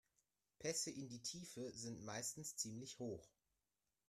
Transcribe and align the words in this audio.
Pässe 0.57 0.89
in 0.89 1.09
die 1.09 1.21
Tiefe 1.21 1.71
sind 1.75 2.03
meistens 2.03 2.55
ziemlich 2.55 2.97
hoch. 2.97 3.29